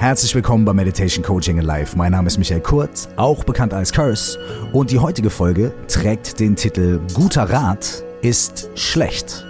[0.00, 1.94] Herzlich willkommen bei Meditation Coaching in Life.
[1.94, 4.38] Mein Name ist Michael Kurt, auch bekannt als Curse.
[4.72, 9.44] Und die heutige Folge trägt den Titel Guter Rat ist schlecht.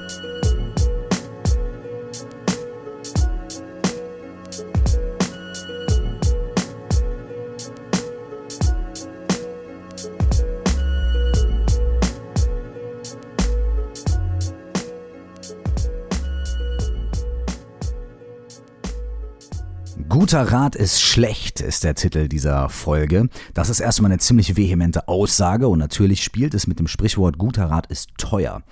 [20.30, 23.28] Guter Rat ist schlecht, ist der Titel dieser Folge.
[23.52, 27.64] Das ist erstmal eine ziemlich vehemente Aussage und natürlich spielt es mit dem Sprichwort guter
[27.64, 28.62] Rat ist teuer.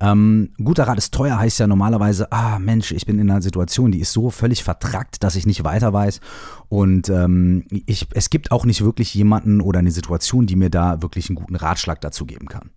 [0.00, 3.92] Ähm, guter Rat ist teuer heißt ja normalerweise, ah Mensch, ich bin in einer Situation,
[3.92, 6.18] die ist so völlig vertrackt, dass ich nicht weiter weiß
[6.68, 11.00] und ähm, ich, es gibt auch nicht wirklich jemanden oder eine Situation, die mir da
[11.00, 12.70] wirklich einen guten Ratschlag dazu geben kann.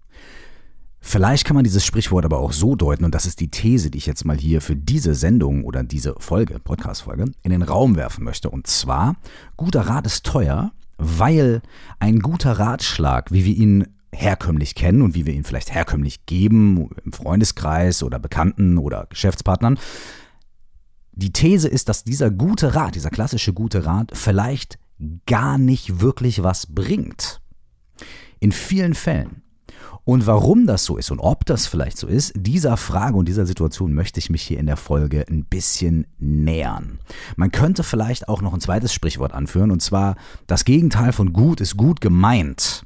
[1.09, 3.97] Vielleicht kann man dieses Sprichwort aber auch so deuten, und das ist die These, die
[3.97, 8.25] ich jetzt mal hier für diese Sendung oder diese Folge, Podcast-Folge, in den Raum werfen
[8.25, 8.49] möchte.
[8.49, 9.16] Und zwar,
[9.55, 11.61] guter Rat ist teuer, weil
[12.00, 16.89] ein guter Ratschlag, wie wir ihn herkömmlich kennen und wie wir ihn vielleicht herkömmlich geben,
[17.05, 19.80] im Freundeskreis oder Bekannten oder Geschäftspartnern,
[21.13, 24.78] die These ist, dass dieser gute Rat, dieser klassische gute Rat, vielleicht
[25.25, 27.39] gar nicht wirklich was bringt.
[28.41, 29.41] In vielen Fällen
[30.08, 33.45] und warum das so ist und ob das vielleicht so ist, dieser Frage und dieser
[33.45, 37.00] Situation möchte ich mich hier in der Folge ein bisschen nähern.
[37.36, 40.16] Man könnte vielleicht auch noch ein zweites Sprichwort anführen, und zwar
[40.47, 42.83] das Gegenteil von gut ist gut gemeint.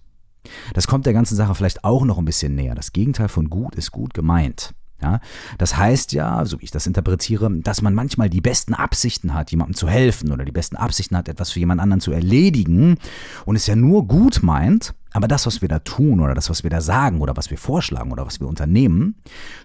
[0.73, 2.73] Das kommt der ganzen Sache vielleicht auch noch ein bisschen näher.
[2.73, 4.73] Das Gegenteil von gut ist gut gemeint.
[4.99, 5.19] Ja,
[5.59, 9.51] das heißt ja, so wie ich das interpretiere, dass man manchmal die besten Absichten hat,
[9.51, 12.97] jemandem zu helfen oder die besten Absichten hat, etwas für jemand anderen zu erledigen
[13.45, 16.63] und es ja nur gut meint, aber das, was wir da tun oder das, was
[16.63, 19.15] wir da sagen oder was wir vorschlagen oder was wir unternehmen,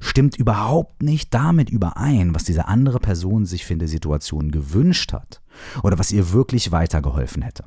[0.01, 5.41] stimmt überhaupt nicht damit überein, was diese andere Person sich für eine Situation gewünscht hat
[5.83, 7.65] oder was ihr wirklich weitergeholfen hätte.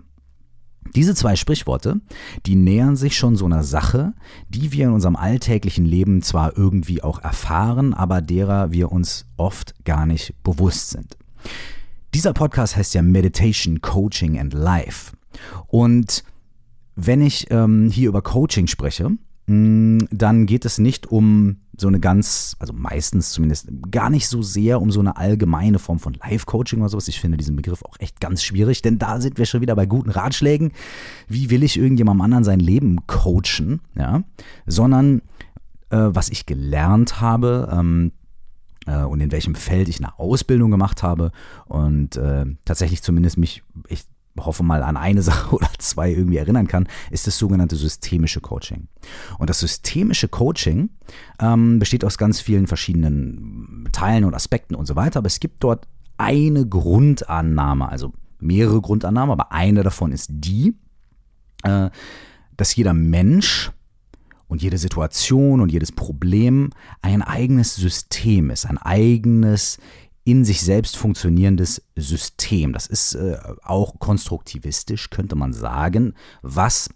[0.96, 2.02] Diese zwei Sprichworte,
[2.46, 4.14] die nähern sich schon so einer Sache,
[4.50, 9.86] die wir in unserem alltäglichen Leben zwar irgendwie auch erfahren, aber derer wir uns oft
[9.86, 11.18] gar nicht bewusst sind.
[12.14, 15.14] Dieser Podcast heißt ja Meditation, Coaching and Life.
[15.68, 16.24] Und
[17.06, 19.18] wenn ich ähm, hier über Coaching spreche,
[19.50, 24.44] Mm, dann geht es nicht um so eine ganz, also meistens zumindest gar nicht so
[24.44, 27.08] sehr um so eine allgemeine Form von Live-Coaching oder sowas.
[27.08, 29.88] Ich finde diesen Begriff auch echt ganz schwierig, denn da sind wir schon wieder bei
[29.88, 30.72] guten Ratschlägen.
[31.28, 33.82] Wie will ich irgendjemandem anderen sein Leben coachen?
[33.96, 34.22] Ja,
[34.68, 35.24] sondern
[35.90, 38.12] äh, was ich gelernt habe, ähm,
[38.86, 41.32] äh, und in welchem Feld ich eine Ausbildung gemacht habe
[41.66, 44.04] und äh, tatsächlich zumindest mich ich
[44.46, 48.88] hoffe mal an eine Sache oder zwei irgendwie erinnern kann, ist das sogenannte systemische Coaching.
[49.38, 50.90] Und das systemische Coaching
[51.40, 55.64] ähm, besteht aus ganz vielen verschiedenen Teilen und Aspekten und so weiter, aber es gibt
[55.64, 60.76] dort eine Grundannahme, also mehrere Grundannahmen, aber eine davon ist die,
[61.64, 61.90] äh,
[62.58, 63.72] dass jeder Mensch
[64.48, 66.72] und jede Situation und jedes Problem
[67.02, 69.78] ein eigenes System ist, ein eigenes
[70.24, 72.74] in sich selbst funktionierendes System.
[72.74, 76.90] Das ist äh, auch konstruktivistisch, könnte man sagen, was,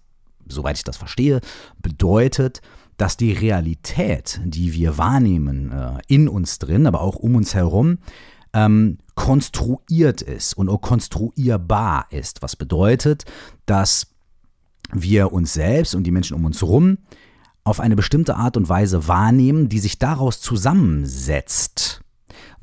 [0.48, 1.42] soweit ich das verstehe,
[1.82, 2.62] bedeutet,
[2.98, 7.98] dass die Realität, die wir wahrnehmen, äh, in uns drin, aber auch um uns herum,
[8.54, 12.42] ähm, konstruiert ist und auch konstruierbar ist.
[12.42, 13.26] Was bedeutet,
[13.66, 14.08] dass
[14.92, 17.00] wir uns selbst und die Menschen um uns herum
[17.64, 22.03] auf eine bestimmte Art und Weise wahrnehmen, die sich daraus zusammensetzt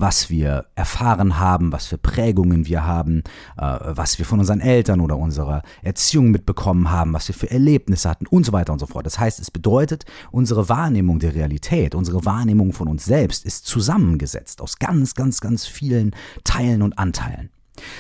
[0.00, 3.22] was wir erfahren haben, was für Prägungen wir haben,
[3.56, 8.08] äh, was wir von unseren Eltern oder unserer Erziehung mitbekommen haben, was wir für Erlebnisse
[8.08, 9.06] hatten und so weiter und so fort.
[9.06, 14.60] Das heißt, es bedeutet, unsere Wahrnehmung der Realität, unsere Wahrnehmung von uns selbst ist zusammengesetzt
[14.60, 17.50] aus ganz, ganz, ganz vielen Teilen und Anteilen.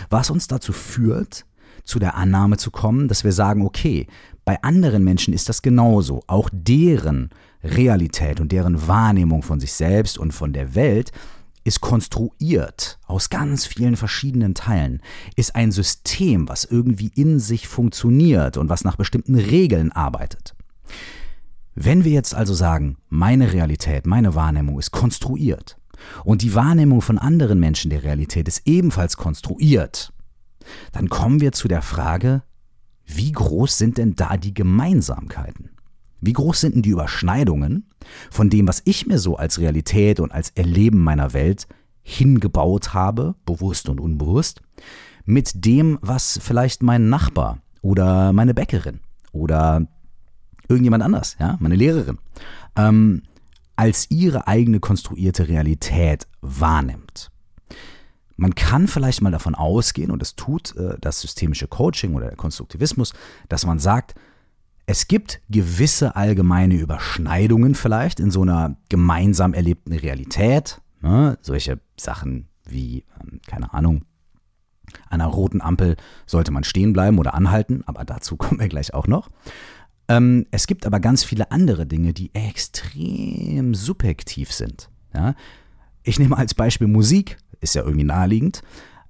[0.08, 1.46] Was uns dazu führt,
[1.84, 4.06] zu der Annahme zu kommen, dass wir sagen, okay,
[4.44, 6.22] bei anderen Menschen ist das genauso.
[6.26, 7.30] Auch deren
[7.62, 11.12] Realität und deren Wahrnehmung von sich selbst und von der Welt
[11.64, 15.02] ist konstruiert aus ganz vielen verschiedenen Teilen,
[15.36, 20.54] ist ein System, was irgendwie in sich funktioniert und was nach bestimmten Regeln arbeitet.
[21.74, 25.76] Wenn wir jetzt also sagen, meine Realität, meine Wahrnehmung ist konstruiert
[26.24, 30.12] und die Wahrnehmung von anderen Menschen der Realität ist ebenfalls konstruiert,
[30.92, 32.42] dann kommen wir zu der Frage,
[33.06, 35.70] wie groß sind denn da die Gemeinsamkeiten?
[36.20, 37.88] Wie groß sind denn die Überschneidungen
[38.30, 41.66] von dem, was ich mir so als Realität und als Erleben meiner Welt
[42.02, 44.62] hingebaut habe, bewusst und unbewusst,
[45.24, 49.00] mit dem, was vielleicht mein Nachbar oder meine Bäckerin
[49.32, 49.86] oder
[50.68, 52.18] irgendjemand anders, ja, meine Lehrerin,
[52.76, 53.22] ähm,
[53.76, 57.30] als ihre eigene konstruierte Realität wahrnimmt.
[58.36, 62.36] Man kann vielleicht mal davon ausgehen, und das tut äh, das systemische Coaching oder der
[62.36, 63.12] Konstruktivismus,
[63.48, 64.14] dass man sagt,
[64.90, 70.80] es gibt gewisse allgemeine Überschneidungen vielleicht in so einer gemeinsam erlebten Realität.
[71.00, 71.38] Ne?
[71.42, 74.04] Solche Sachen wie, ähm, keine Ahnung,
[75.08, 75.94] einer roten Ampel
[76.26, 79.30] sollte man stehen bleiben oder anhalten, aber dazu kommen wir gleich auch noch.
[80.08, 84.90] Ähm, es gibt aber ganz viele andere Dinge, die extrem subjektiv sind.
[85.14, 85.36] Ja?
[86.02, 88.62] Ich nehme als Beispiel Musik, ist ja irgendwie naheliegend.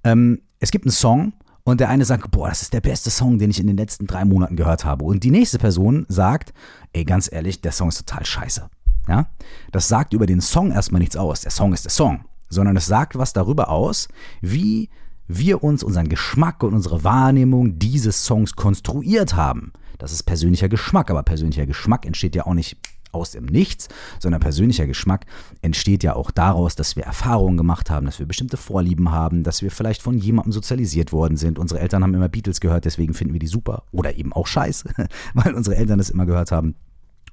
[0.03, 3.37] Ähm, es gibt einen Song und der eine sagt, boah, das ist der beste Song,
[3.37, 5.05] den ich in den letzten drei Monaten gehört habe.
[5.05, 6.53] Und die nächste Person sagt,
[6.93, 8.69] ey, ganz ehrlich, der Song ist total scheiße.
[9.07, 9.27] Ja?
[9.71, 11.41] Das sagt über den Song erstmal nichts aus.
[11.41, 12.25] Der Song ist der Song.
[12.49, 14.07] Sondern es sagt was darüber aus,
[14.41, 14.89] wie
[15.27, 19.71] wir uns unseren Geschmack und unsere Wahrnehmung dieses Songs konstruiert haben.
[19.97, 22.77] Das ist persönlicher Geschmack, aber persönlicher Geschmack entsteht ja auch nicht
[23.11, 23.87] aus dem Nichts,
[24.19, 25.25] sondern persönlicher Geschmack
[25.61, 29.61] entsteht ja auch daraus, dass wir Erfahrungen gemacht haben, dass wir bestimmte Vorlieben haben, dass
[29.61, 31.59] wir vielleicht von jemandem sozialisiert worden sind.
[31.59, 34.89] Unsere Eltern haben immer Beatles gehört, deswegen finden wir die super oder eben auch scheiße,
[35.33, 36.75] weil unsere Eltern das immer gehört haben.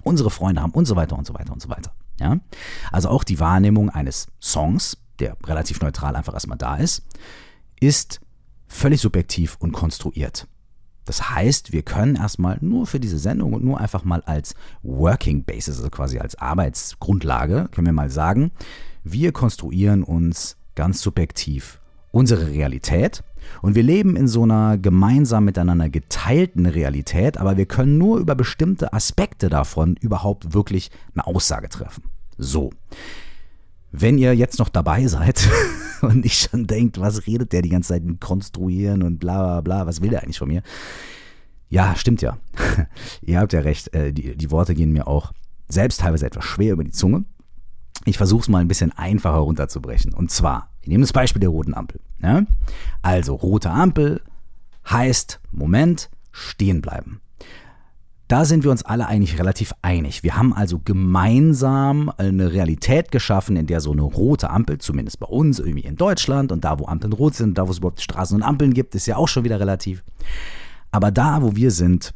[0.03, 1.93] Unsere Freunde haben und so weiter und so weiter und so weiter.
[2.21, 2.39] Ja?
[2.93, 7.03] Also auch die Wahrnehmung eines Songs, der relativ neutral einfach erstmal da ist,
[7.81, 8.21] ist
[8.69, 10.47] völlig subjektiv und konstruiert.
[11.09, 15.43] Das heißt, wir können erstmal nur für diese Sendung und nur einfach mal als Working
[15.43, 18.51] Basis, also quasi als Arbeitsgrundlage, können wir mal sagen,
[19.05, 23.25] wir konstruieren uns ganz subjektiv unsere Realität
[23.63, 28.35] und wir leben in so einer gemeinsam miteinander geteilten Realität, aber wir können nur über
[28.35, 32.03] bestimmte Aspekte davon überhaupt wirklich eine Aussage treffen.
[32.37, 32.69] So.
[33.91, 35.49] Wenn ihr jetzt noch dabei seid
[36.03, 39.61] und nicht schon denkt, was redet der die ganze Zeit in konstruieren und bla bla
[39.61, 40.63] bla, was will der eigentlich von mir?
[41.71, 42.39] Ja, stimmt ja.
[43.23, 45.33] ihr habt ja recht, äh, die, die Worte gehen mir auch
[45.69, 47.25] selbst teilweise etwas schwer über die Zunge.
[48.05, 50.15] Ich versuche es mal ein bisschen einfacher runterzubrechen.
[50.15, 52.01] Und zwar, wir nehmen das Beispiel der roten Ampel.
[52.23, 52.45] Ja?
[53.03, 54.23] Also, rote Ampel
[54.89, 57.21] heißt, Moment, stehen bleiben.
[58.29, 60.23] Da sind wir uns alle eigentlich relativ einig.
[60.23, 65.27] Wir haben also gemeinsam eine Realität geschaffen, in der so eine rote Ampel, zumindest bei
[65.27, 68.37] uns, irgendwie in Deutschland und da, wo Ampeln rot sind, da, wo es überhaupt Straßen
[68.37, 70.05] und Ampeln gibt, ist ja auch schon wieder relativ.
[70.91, 72.13] Aber da, wo wir sind,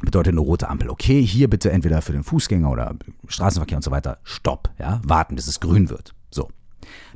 [0.00, 2.96] bedeutet eine rote Ampel, okay, hier bitte entweder für den Fußgänger oder
[3.28, 6.14] Straßenverkehr und so weiter, stopp, ja, warten, bis es grün wird.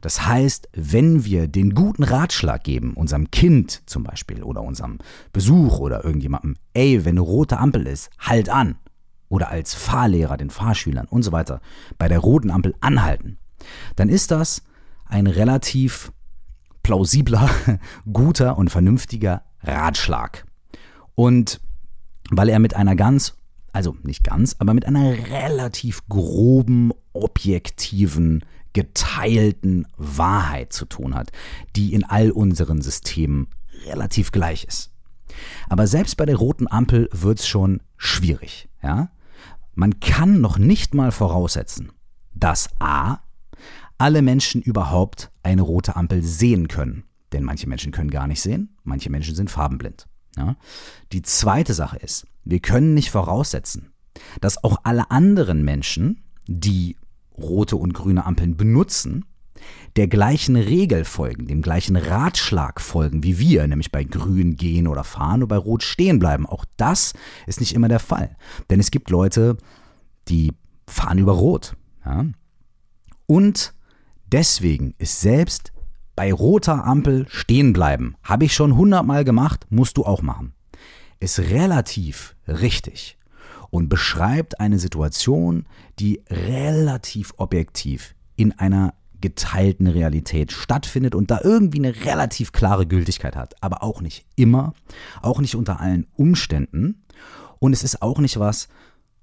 [0.00, 4.98] Das heißt, wenn wir den guten Ratschlag geben, unserem Kind zum Beispiel oder unserem
[5.32, 8.76] Besuch oder irgendjemandem, ey, wenn eine rote Ampel ist, halt an.
[9.28, 11.60] Oder als Fahrlehrer den Fahrschülern und so weiter
[11.98, 13.38] bei der roten Ampel anhalten,
[13.96, 14.62] dann ist das
[15.06, 16.12] ein relativ
[16.82, 17.48] plausibler,
[18.12, 20.44] guter und vernünftiger Ratschlag.
[21.14, 21.60] Und
[22.30, 23.34] weil er mit einer ganz,
[23.72, 31.30] also nicht ganz, aber mit einer relativ groben, objektiven geteilten Wahrheit zu tun hat,
[31.76, 33.48] die in all unseren Systemen
[33.86, 34.90] relativ gleich ist.
[35.69, 38.69] Aber selbst bei der roten Ampel wird es schon schwierig.
[38.82, 39.10] Ja?
[39.74, 41.92] Man kann noch nicht mal voraussetzen,
[42.34, 43.19] dass a.
[43.98, 47.04] alle Menschen überhaupt eine rote Ampel sehen können.
[47.32, 50.06] Denn manche Menschen können gar nicht sehen, manche Menschen sind farbenblind.
[50.36, 50.56] Ja?
[51.12, 53.92] Die zweite Sache ist, wir können nicht voraussetzen,
[54.40, 56.96] dass auch alle anderen Menschen, die
[57.43, 59.25] rote und grüne Ampeln benutzen,
[59.97, 65.05] der gleichen Regel folgen, dem gleichen Ratschlag folgen wie wir, nämlich bei grün gehen oder
[65.05, 66.46] fahren und bei rot stehen bleiben.
[66.46, 67.13] Auch das
[67.46, 68.37] ist nicht immer der Fall.
[68.70, 69.58] Denn es gibt Leute,
[70.29, 70.53] die
[70.87, 71.77] fahren über rot.
[72.05, 72.27] Ja?
[73.27, 73.75] Und
[74.27, 75.72] deswegen ist selbst
[76.17, 80.55] bei roter Ampel stehen bleiben, habe ich schon hundertmal gemacht, musst du auch machen.
[81.20, 83.19] Ist relativ richtig
[83.72, 85.64] und beschreibt eine Situation,
[85.98, 93.34] die relativ objektiv in einer geteilten Realität stattfindet und da irgendwie eine relativ klare Gültigkeit
[93.34, 93.55] hat.
[93.62, 94.74] Aber auch nicht immer,
[95.22, 97.02] auch nicht unter allen Umständen.
[97.60, 98.69] Und es ist auch nicht was,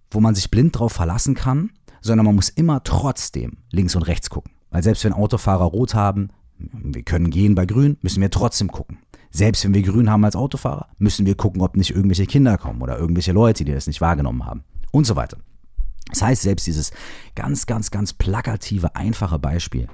[0.10, 1.70] wo man sich blind drauf verlassen kann,
[2.02, 4.52] sondern man muss immer trotzdem links und rechts gucken.
[4.72, 8.98] Weil selbst wenn Autofahrer rot haben, wir können gehen bei grün, müssen wir trotzdem gucken.
[9.32, 12.82] Selbst wenn wir grün haben als Autofahrer, müssen wir gucken, ob nicht irgendwelche Kinder kommen
[12.82, 15.38] oder irgendwelche Leute, die das nicht wahrgenommen haben und so weiter.
[16.10, 16.92] Das heißt, selbst dieses
[17.36, 19.88] ganz, ganz, ganz plakative, einfache Beispiel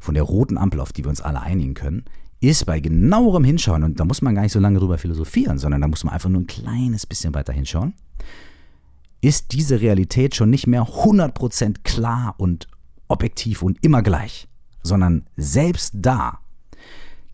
[0.00, 2.04] von der roten Ampel, auf die wir uns alle einigen können,
[2.40, 5.80] ist bei genauerem Hinschauen, und da muss man gar nicht so lange drüber philosophieren, sondern
[5.80, 7.94] da muss man einfach nur ein kleines bisschen weiter hinschauen,
[9.22, 12.68] ist diese Realität schon nicht mehr 100% klar und
[13.08, 14.48] objektiv und immer gleich,
[14.82, 16.40] sondern selbst da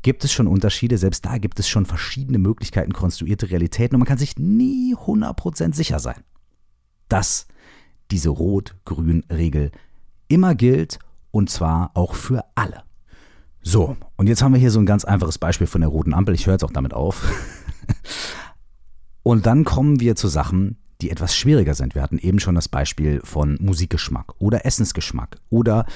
[0.03, 4.09] gibt es schon Unterschiede, selbst da gibt es schon verschiedene Möglichkeiten, konstruierte Realitäten und man
[4.09, 6.23] kann sich nie 100% sicher sein,
[7.09, 7.47] dass
[8.11, 9.71] diese Rot-Grün-Regel
[10.29, 10.99] immer gilt
[11.31, 12.83] und zwar auch für alle.
[13.63, 16.35] So, und jetzt haben wir hier so ein ganz einfaches Beispiel von der roten Ampel.
[16.35, 17.31] Ich höre jetzt auch damit auf.
[19.23, 21.95] und dann kommen wir zu Sachen, die etwas schwieriger sind.
[21.95, 25.87] Wir hatten eben schon das Beispiel von Musikgeschmack oder Essensgeschmack oder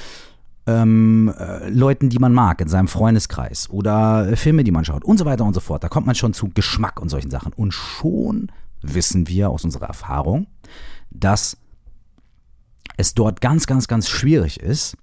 [0.66, 5.04] ähm, äh, Leuten, die man mag in seinem Freundeskreis oder äh, Filme, die man schaut
[5.04, 5.85] und so weiter und so fort.
[5.85, 7.52] Da kommt man schon zu Geschmack und solchen Sachen.
[7.52, 8.50] Und schon
[8.83, 10.47] wissen wir aus unserer Erfahrung,
[11.11, 11.56] dass
[12.97, 14.97] es dort ganz, ganz, ganz schwierig ist,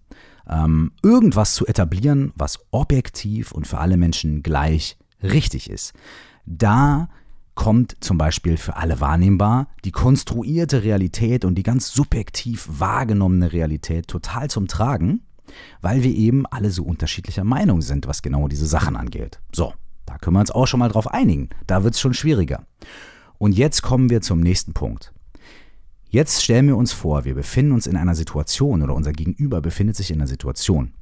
[0.49, 5.93] ähm, irgendwas zu etablieren, was objektiv und für alle Menschen gleich richtig ist.
[6.45, 7.09] Da
[7.53, 14.07] kommt zum Beispiel für alle wahrnehmbar die konstruierte Realität und die ganz subjektiv wahrgenommene Realität
[14.07, 15.21] total zum Tragen,
[15.81, 19.39] weil wir eben alle so unterschiedlicher Meinung sind, was genau diese Sachen angeht.
[19.53, 19.73] So,
[20.05, 21.49] da können wir uns auch schon mal drauf einigen.
[21.67, 22.65] Da wird es schon schwieriger.
[23.37, 25.13] Und jetzt kommen wir zum nächsten Punkt.
[26.09, 29.95] Jetzt stellen wir uns vor, wir befinden uns in einer Situation oder unser Gegenüber befindet
[29.95, 30.93] sich in einer Situation,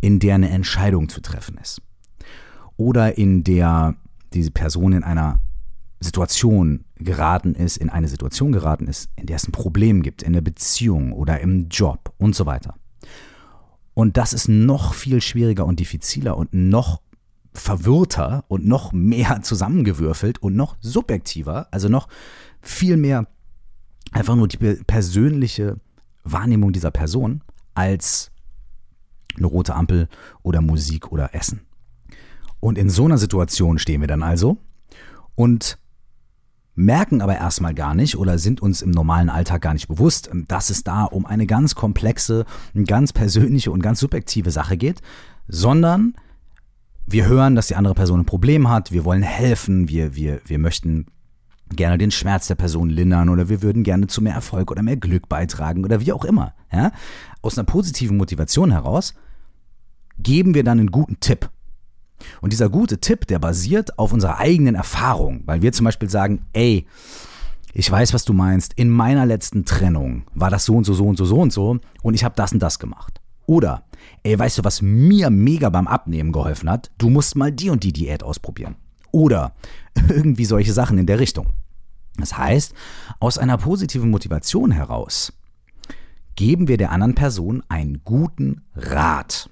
[0.00, 1.82] in der eine Entscheidung zu treffen ist.
[2.76, 3.96] Oder in der
[4.32, 5.40] diese Person in einer
[6.00, 10.32] Situation geraten ist, in eine Situation geraten ist, in der es ein Problem gibt, in
[10.32, 12.74] der Beziehung oder im Job und so weiter.
[13.94, 17.00] Und das ist noch viel schwieriger und diffiziler und noch
[17.52, 22.08] verwirrter und noch mehr zusammengewürfelt und noch subjektiver, also noch
[22.60, 23.26] viel mehr
[24.12, 25.78] einfach nur die persönliche
[26.24, 27.42] Wahrnehmung dieser Person
[27.74, 28.30] als
[29.36, 30.08] eine rote Ampel
[30.42, 31.60] oder Musik oder Essen.
[32.60, 34.56] Und in so einer Situation stehen wir dann also
[35.34, 35.78] und
[36.74, 40.70] merken aber erstmal gar nicht oder sind uns im normalen Alltag gar nicht bewusst, dass
[40.70, 42.44] es da um eine ganz komplexe,
[42.86, 45.00] ganz persönliche und ganz subjektive Sache geht,
[45.46, 46.14] sondern
[47.06, 50.58] wir hören, dass die andere Person ein Problem hat, wir wollen helfen, wir, wir, wir
[50.58, 51.06] möchten
[51.70, 54.96] gerne den Schmerz der Person lindern oder wir würden gerne zu mehr Erfolg oder mehr
[54.96, 56.54] Glück beitragen oder wie auch immer.
[56.72, 56.92] Ja?
[57.42, 59.14] Aus einer positiven Motivation heraus
[60.18, 61.50] geben wir dann einen guten Tipp.
[62.40, 66.46] Und dieser gute Tipp, der basiert auf unserer eigenen Erfahrung, weil wir zum Beispiel sagen,
[66.52, 66.86] ey,
[67.72, 71.06] ich weiß, was du meinst, in meiner letzten Trennung war das so und so, so
[71.06, 73.20] und so, so und so und ich habe das und das gemacht.
[73.46, 73.84] Oder,
[74.22, 76.90] ey, weißt du, was mir mega beim Abnehmen geholfen hat?
[76.98, 78.76] Du musst mal die und die Diät ausprobieren.
[79.10, 79.54] Oder
[80.08, 81.48] irgendwie solche Sachen in der Richtung.
[82.16, 82.74] Das heißt,
[83.18, 85.32] aus einer positiven Motivation heraus
[86.36, 89.50] geben wir der anderen Person einen guten Rat.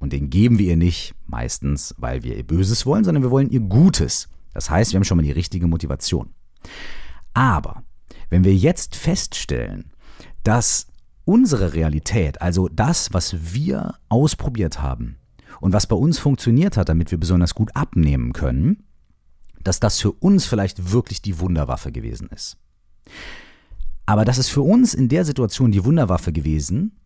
[0.00, 3.50] Und den geben wir ihr nicht meistens, weil wir ihr Böses wollen, sondern wir wollen
[3.50, 4.28] ihr Gutes.
[4.52, 6.30] Das heißt, wir haben schon mal die richtige Motivation.
[7.34, 7.84] Aber
[8.30, 9.92] wenn wir jetzt feststellen,
[10.42, 10.86] dass
[11.24, 15.18] unsere Realität, also das, was wir ausprobiert haben
[15.60, 18.84] und was bei uns funktioniert hat, damit wir besonders gut abnehmen können,
[19.62, 22.56] dass das für uns vielleicht wirklich die Wunderwaffe gewesen ist.
[24.06, 26.96] Aber das ist für uns in der Situation die Wunderwaffe gewesen,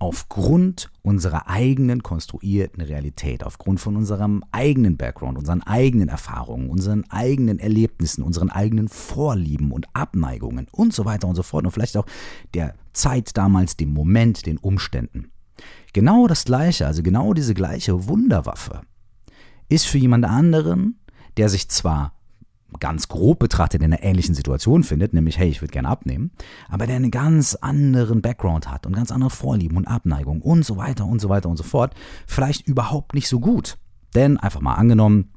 [0.00, 7.60] aufgrund unserer eigenen konstruierten Realität, aufgrund von unserem eigenen Background, unseren eigenen Erfahrungen, unseren eigenen
[7.60, 12.06] Erlebnissen, unseren eigenen Vorlieben und Abneigungen und so weiter und so fort und vielleicht auch
[12.54, 15.30] der Zeit damals, dem Moment, den Umständen.
[15.92, 18.80] Genau das gleiche, also genau diese gleiche Wunderwaffe
[19.68, 20.96] ist für jemand anderen
[21.36, 22.12] der sich zwar
[22.78, 26.30] ganz grob betrachtet in einer ähnlichen Situation findet, nämlich hey, ich würde gerne abnehmen,
[26.68, 30.76] aber der einen ganz anderen Background hat und ganz andere Vorlieben und Abneigungen und so
[30.76, 31.94] weiter und so weiter und so fort,
[32.26, 33.78] vielleicht überhaupt nicht so gut.
[34.14, 35.30] Denn einfach mal angenommen,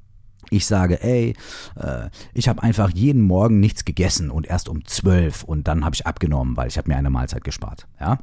[0.50, 1.36] ich sage, ey,
[1.76, 5.96] äh, ich habe einfach jeden Morgen nichts gegessen und erst um zwölf und dann habe
[5.96, 7.88] ich abgenommen, weil ich habe mir eine Mahlzeit gespart.
[8.00, 8.20] Ja,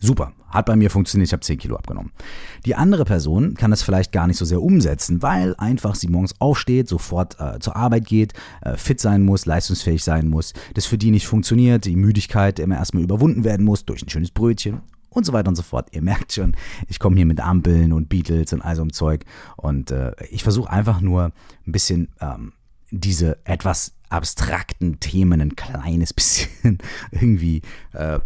[0.00, 2.12] Super, hat bei mir funktioniert, ich habe 10 Kilo abgenommen.
[2.64, 6.40] Die andere Person kann das vielleicht gar nicht so sehr umsetzen, weil einfach sie morgens
[6.40, 10.98] aufsteht, sofort äh, zur Arbeit geht, äh, fit sein muss, leistungsfähig sein muss, das für
[10.98, 15.26] die nicht funktioniert, die Müdigkeit immer erstmal überwunden werden muss durch ein schönes Brötchen und
[15.26, 15.88] so weiter und so fort.
[15.92, 16.54] Ihr merkt schon,
[16.86, 19.24] ich komme hier mit Ampeln und Beatles und all so einem Zeug
[19.56, 21.32] und äh, ich versuche einfach nur
[21.66, 22.52] ein bisschen ähm,
[22.90, 26.78] diese etwas abstrakten Themen ein kleines bisschen
[27.10, 27.62] irgendwie
[27.92, 28.20] äh,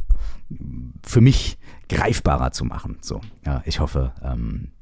[1.04, 2.98] für mich greifbarer zu machen.
[3.00, 4.72] So, ja, ich hoffe, ähm,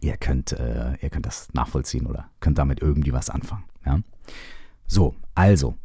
[0.00, 3.64] ihr könnt, äh, ihr könnt das nachvollziehen oder könnt damit irgendwie was anfangen.
[3.84, 4.00] Ja?
[4.86, 5.76] So, also,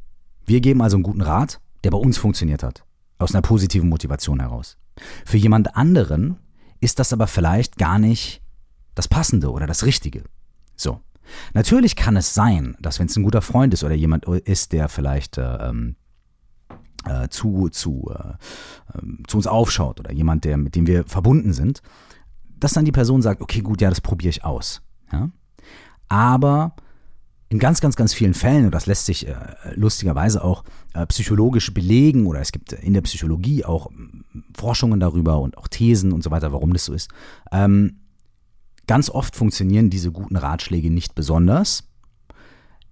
[0.45, 2.83] wir geben also einen guten Rat, der bei uns funktioniert hat,
[3.17, 4.77] aus einer positiven Motivation heraus.
[5.25, 6.37] Für jemand anderen
[6.79, 8.41] ist das aber vielleicht gar nicht
[8.93, 10.23] das Passende oder das Richtige.
[10.75, 11.01] So.
[11.53, 14.89] Natürlich kann es sein, dass wenn es ein guter Freund ist oder jemand ist, der
[14.89, 15.95] vielleicht äh, ähm,
[17.07, 21.53] äh, zu, zu, äh, ähm, zu uns aufschaut oder jemand, der, mit dem wir verbunden
[21.53, 21.81] sind,
[22.59, 24.81] dass dann die Person sagt, okay, gut, ja, das probiere ich aus.
[25.11, 25.29] Ja?
[26.07, 26.75] Aber
[27.49, 29.35] in ganz, ganz, ganz vielen Fällen, und das lässt sich äh,
[29.75, 35.39] lustigerweise auch äh, psychologisch belegen, oder es gibt in der Psychologie auch ähm, Forschungen darüber
[35.39, 37.09] und auch Thesen und so weiter, warum das so ist,
[37.51, 37.99] ähm,
[38.87, 41.87] Ganz oft funktionieren diese guten Ratschläge nicht besonders,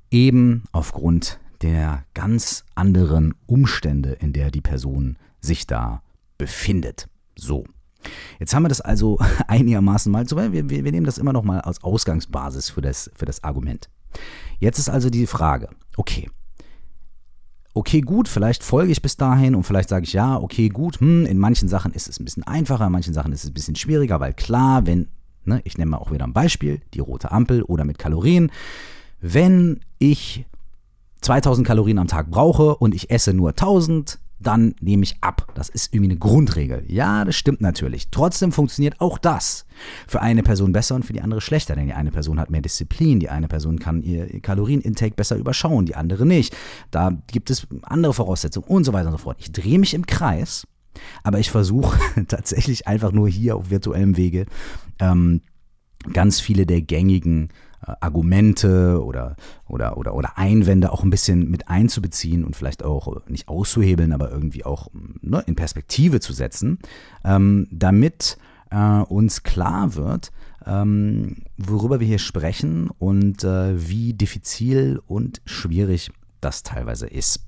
[0.09, 6.01] eben aufgrund der ganz anderen Umstände, in der die Person sich da
[6.37, 7.07] befindet.
[7.37, 7.63] So.
[8.39, 9.17] Jetzt haben wir das also
[9.47, 13.09] einigermaßen mal, so, wir, wir, wir nehmen das immer noch mal als Ausgangsbasis für das,
[13.15, 13.89] für das Argument.
[14.59, 16.29] Jetzt ist also die Frage, okay,
[17.73, 21.25] okay, gut, vielleicht folge ich bis dahin und vielleicht sage ich, ja, okay, gut, hm,
[21.25, 23.75] in manchen Sachen ist es ein bisschen einfacher, in manchen Sachen ist es ein bisschen
[23.75, 25.07] schwieriger, weil klar, wenn,
[25.45, 28.51] ne, ich nehme mal auch wieder ein Beispiel, die rote Ampel oder mit Kalorien,
[29.21, 30.45] wenn ich
[31.23, 35.51] 2000 Kalorien am Tag brauche und ich esse nur 1000, dann nehme ich ab.
[35.55, 36.83] Das ist irgendwie eine Grundregel.
[36.87, 38.09] Ja, das stimmt natürlich.
[38.11, 39.65] Trotzdem funktioniert auch das
[40.05, 41.75] für eine Person besser und für die andere schlechter.
[41.75, 45.85] Denn die eine Person hat mehr Disziplin, die eine Person kann ihr Kalorienintake besser überschauen,
[45.85, 46.55] die andere nicht.
[46.91, 49.37] Da gibt es andere Voraussetzungen und so weiter und so fort.
[49.39, 50.67] Ich drehe mich im Kreis,
[51.23, 54.45] aber ich versuche tatsächlich einfach nur hier auf virtuellem Wege
[54.99, 55.41] ähm,
[56.11, 57.49] ganz viele der gängigen
[57.83, 59.35] Argumente oder,
[59.67, 64.13] oder, oder, oder Einwände auch ein bisschen mit einzubeziehen und vielleicht auch äh, nicht auszuhebeln,
[64.13, 64.87] aber irgendwie auch
[65.21, 66.79] ne, in Perspektive zu setzen,
[67.23, 68.37] ähm, damit
[68.71, 70.31] äh, uns klar wird,
[70.65, 76.11] ähm, worüber wir hier sprechen und äh, wie diffizil und schwierig
[76.41, 77.45] das teilweise ist.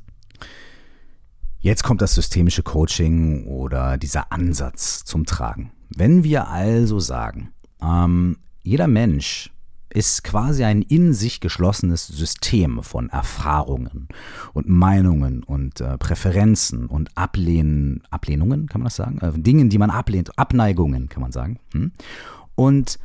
[1.60, 5.72] Jetzt kommt das systemische Coaching oder dieser Ansatz zum Tragen.
[5.90, 9.52] Wenn wir also sagen, ähm, jeder Mensch
[9.90, 14.08] ist quasi ein in sich geschlossenes System von Erfahrungen
[14.54, 19.20] und Meinungen und äh, Präferenzen und Ablehnen, Ablehnungen, kann man das sagen?
[19.20, 21.60] Äh, Dingen, die man ablehnt, Abneigungen, kann man sagen.
[21.74, 21.92] Hm?
[22.56, 23.00] Und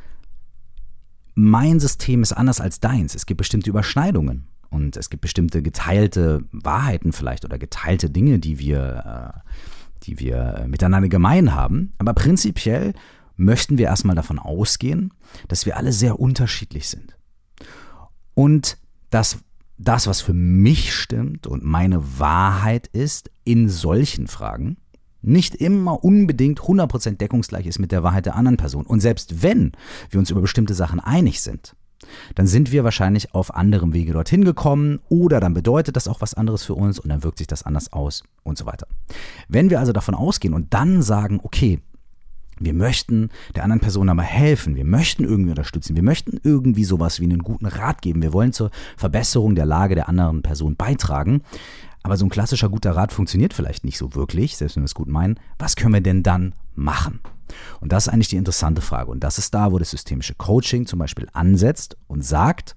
[1.35, 3.15] mein System ist anders als deins.
[3.15, 8.59] Es gibt bestimmte Überschneidungen und es gibt bestimmte geteilte Wahrheiten vielleicht oder geteilte Dinge, die
[8.59, 9.49] wir, äh,
[10.03, 11.93] die wir äh, miteinander gemein haben.
[11.99, 12.93] Aber prinzipiell
[13.41, 15.13] möchten wir erstmal davon ausgehen,
[15.47, 17.17] dass wir alle sehr unterschiedlich sind.
[18.33, 18.77] Und
[19.09, 19.39] dass
[19.77, 24.77] das, was für mich stimmt und meine Wahrheit ist in solchen Fragen,
[25.23, 28.85] nicht immer unbedingt 100% deckungsgleich ist mit der Wahrheit der anderen Person.
[28.85, 29.71] Und selbst wenn
[30.09, 31.75] wir uns über bestimmte Sachen einig sind,
[32.33, 36.33] dann sind wir wahrscheinlich auf anderem Wege dorthin gekommen oder dann bedeutet das auch was
[36.33, 38.87] anderes für uns und dann wirkt sich das anders aus und so weiter.
[39.47, 41.79] Wenn wir also davon ausgehen und dann sagen, okay,
[42.59, 44.75] wir möchten der anderen Person aber helfen.
[44.75, 45.95] Wir möchten irgendwie unterstützen.
[45.95, 48.21] Wir möchten irgendwie sowas wie einen guten Rat geben.
[48.21, 51.41] Wir wollen zur Verbesserung der Lage der anderen Person beitragen.
[52.03, 54.95] Aber so ein klassischer guter Rat funktioniert vielleicht nicht so wirklich, selbst wenn wir es
[54.95, 55.39] gut meinen.
[55.59, 57.19] Was können wir denn dann machen?
[57.79, 59.11] Und das ist eigentlich die interessante Frage.
[59.11, 62.75] Und das ist da, wo das systemische Coaching zum Beispiel ansetzt und sagt,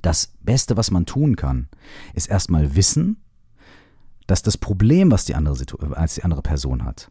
[0.00, 1.68] das Beste, was man tun kann,
[2.12, 3.22] ist erstmal wissen,
[4.26, 5.56] dass das Problem, was die andere,
[5.96, 7.10] als die andere Person hat,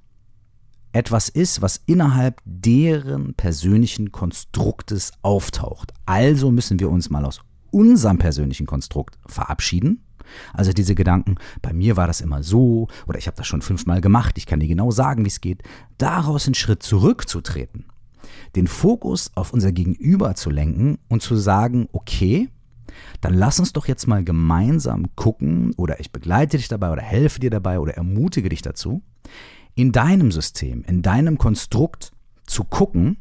[0.94, 5.92] etwas ist, was innerhalb deren persönlichen Konstruktes auftaucht.
[6.06, 10.04] Also müssen wir uns mal aus unserem persönlichen Konstrukt verabschieden.
[10.54, 14.00] Also diese Gedanken, bei mir war das immer so oder ich habe das schon fünfmal
[14.00, 15.64] gemacht, ich kann dir genau sagen, wie es geht,
[15.98, 17.86] daraus einen Schritt zurückzutreten,
[18.56, 22.50] den Fokus auf unser Gegenüber zu lenken und zu sagen, okay,
[23.22, 27.40] dann lass uns doch jetzt mal gemeinsam gucken oder ich begleite dich dabei oder helfe
[27.40, 29.02] dir dabei oder ermutige dich dazu,
[29.76, 32.12] in deinem System, in deinem Konstrukt
[32.46, 33.18] zu gucken,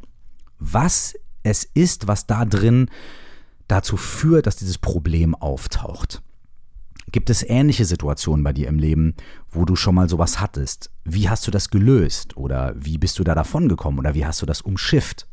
[0.59, 2.89] was es ist, was da drin
[3.69, 6.23] dazu führt, dass dieses Problem auftaucht.
[7.11, 9.15] Gibt es ähnliche Situationen bei dir im Leben,
[9.51, 10.91] wo du schon mal sowas hattest?
[11.05, 12.37] Wie hast du das gelöst?
[12.37, 13.99] Oder wie bist du da davon gekommen?
[13.99, 15.29] Oder wie hast du das umschifft?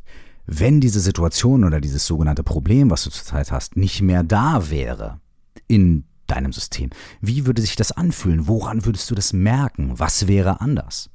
[0.46, 5.20] Wenn diese Situation oder dieses sogenannte Problem, was du zurzeit hast, nicht mehr da wäre
[5.68, 6.89] in deinem System?
[7.22, 8.48] Wie würde sich das anfühlen?
[8.48, 9.98] Woran würdest du das merken?
[9.98, 11.10] Was wäre anders?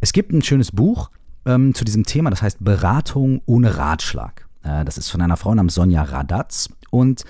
[0.00, 1.10] Es gibt ein schönes Buch
[1.46, 4.46] ähm, zu diesem Thema, das heißt Beratung ohne Ratschlag.
[4.62, 7.24] Äh, das ist von einer Frau namens Sonja Radatz und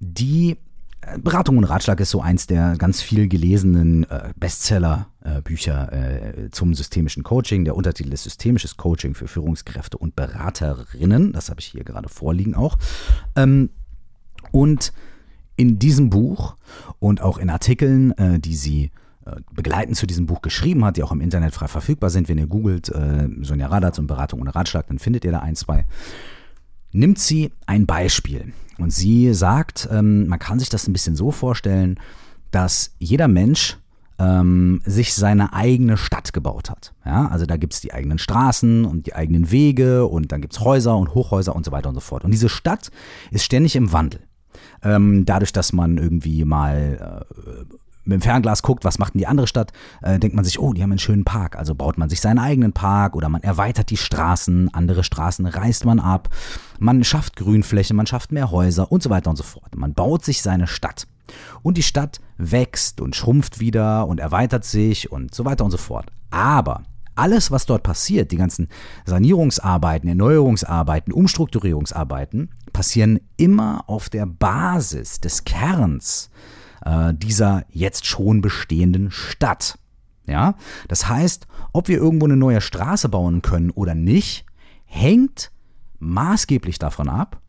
[0.00, 0.58] die
[1.00, 6.74] äh, Beratung und Ratschlag ist so eins der ganz viel gelesenen äh, Bestseller-Bücher äh, zum
[6.74, 7.64] systemischen Coaching.
[7.64, 11.32] Der Untertitel ist Systemisches Coaching für Führungskräfte und Beraterinnen.
[11.32, 12.78] Das habe ich hier gerade vorliegen auch.
[13.36, 13.70] Ähm,
[14.52, 14.92] und
[15.56, 16.56] in diesem Buch
[16.98, 18.90] und auch in Artikeln, äh, die sie
[19.26, 22.38] äh, begleitend zu diesem Buch geschrieben hat, die auch im Internet frei verfügbar sind, wenn
[22.38, 25.86] ihr googelt äh, Sonja Radatz und Beratung ohne Ratschlag, dann findet ihr da ein, zwei.
[26.92, 31.30] Nimmt sie ein Beispiel und sie sagt, ähm, man kann sich das ein bisschen so
[31.30, 31.98] vorstellen,
[32.50, 33.78] dass jeder Mensch
[34.18, 36.92] ähm, sich seine eigene Stadt gebaut hat.
[37.04, 40.54] Ja, also da gibt es die eigenen Straßen und die eigenen Wege und dann gibt
[40.54, 42.24] es Häuser und Hochhäuser und so weiter und so fort.
[42.24, 42.90] Und diese Stadt
[43.30, 44.20] ist ständig im Wandel.
[44.82, 49.26] Ähm, dadurch, dass man irgendwie mal äh, mit dem Fernglas guckt, was macht denn die
[49.26, 51.56] andere Stadt, äh, denkt man sich, oh, die haben einen schönen Park.
[51.56, 55.84] Also baut man sich seinen eigenen Park oder man erweitert die Straßen, andere Straßen reißt
[55.84, 56.28] man ab,
[56.78, 59.74] man schafft Grünfläche, man schafft mehr Häuser und so weiter und so fort.
[59.76, 61.06] Man baut sich seine Stadt.
[61.62, 65.78] Und die Stadt wächst und schrumpft wieder und erweitert sich und so weiter und so
[65.78, 66.06] fort.
[66.30, 66.82] Aber
[67.14, 68.68] alles, was dort passiert, die ganzen
[69.04, 76.30] Sanierungsarbeiten, Erneuerungsarbeiten, Umstrukturierungsarbeiten, passieren immer auf der Basis des Kerns
[76.84, 79.78] äh, dieser jetzt schon bestehenden Stadt.
[80.26, 80.54] Ja,
[80.88, 84.46] das heißt, ob wir irgendwo eine neue Straße bauen können oder nicht,
[84.86, 85.50] hängt
[85.98, 87.40] maßgeblich davon ab,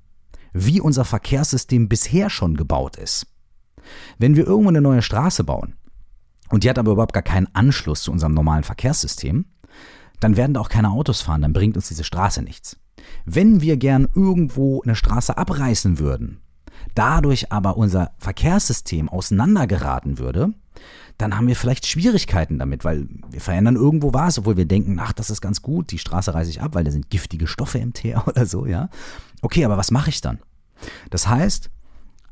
[0.51, 3.27] wie unser Verkehrssystem bisher schon gebaut ist.
[4.17, 5.75] Wenn wir irgendwo eine neue Straße bauen
[6.49, 9.45] und die hat aber überhaupt gar keinen Anschluss zu unserem normalen Verkehrssystem,
[10.19, 12.77] dann werden da auch keine Autos fahren, dann bringt uns diese Straße nichts.
[13.25, 16.39] Wenn wir gern irgendwo eine Straße abreißen würden,
[16.93, 20.53] dadurch aber unser Verkehrssystem auseinandergeraten würde,
[21.17, 25.13] dann haben wir vielleicht Schwierigkeiten damit, weil wir verändern irgendwo was, obwohl wir denken, ach,
[25.13, 27.93] das ist ganz gut, die Straße reiße ich ab, weil da sind giftige Stoffe im
[27.93, 28.89] Teer oder so, ja.
[29.41, 30.39] Okay, aber was mache ich dann?
[31.09, 31.69] Das heißt,